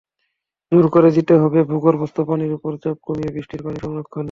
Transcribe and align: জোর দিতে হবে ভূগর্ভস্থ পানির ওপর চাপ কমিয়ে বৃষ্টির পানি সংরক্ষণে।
জোর 0.71 0.85
দিতে 1.17 1.33
হবে 1.37 1.59
ভূগর্ভস্থ 1.71 2.17
পানির 2.27 2.51
ওপর 2.57 2.71
চাপ 2.83 2.97
কমিয়ে 3.07 3.33
বৃষ্টির 3.35 3.61
পানি 3.65 3.77
সংরক্ষণে। 3.79 4.19